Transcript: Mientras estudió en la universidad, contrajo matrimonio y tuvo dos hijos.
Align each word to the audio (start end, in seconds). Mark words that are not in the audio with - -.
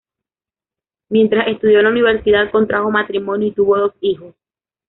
Mientras 1.09 1.47
estudió 1.47 1.77
en 1.77 1.83
la 1.83 1.91
universidad, 1.91 2.49
contrajo 2.49 2.89
matrimonio 2.89 3.49
y 3.49 3.51
tuvo 3.51 3.77
dos 3.77 3.93
hijos. 4.01 4.33